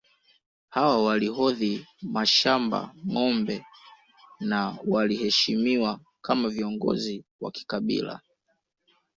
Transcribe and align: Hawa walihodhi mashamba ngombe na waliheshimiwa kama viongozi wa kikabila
Hawa 0.73 0.97
walihodhi 1.05 1.73
mashamba 2.13 2.91
ngombe 3.11 3.65
na 4.39 4.77
waliheshimiwa 4.87 5.99
kama 6.21 6.49
viongozi 6.49 7.23
wa 7.41 7.51
kikabila 7.51 8.21